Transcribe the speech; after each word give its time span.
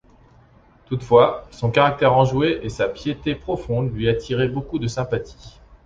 Toutefois, 0.87 1.45
son 1.51 1.69
caractère 1.69 2.13
enjoué 2.17 2.59
et 2.63 2.69
sa 2.69 2.89
piété 2.89 3.35
profonde 3.35 3.93
lui 3.93 4.09
attiraient 4.09 4.47
beaucoup 4.47 4.79
de 4.79 4.87
sympathie. 4.87 5.59